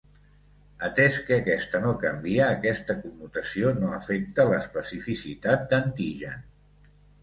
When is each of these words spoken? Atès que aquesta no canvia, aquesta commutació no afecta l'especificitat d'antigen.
Atès 0.87 1.19
que 1.27 1.35
aquesta 1.41 1.81
no 1.83 1.91
canvia, 2.05 2.49
aquesta 2.55 2.97
commutació 3.05 3.77
no 3.79 3.95
afecta 4.01 4.49
l'especificitat 4.53 5.73
d'antigen. 5.73 6.47